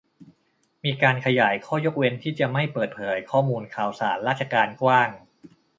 [0.83, 5.09] มีการขยายข้อยกเว้นที่จะไม่เปิดเผยข้อมูลข่าวสารราชการกว้าง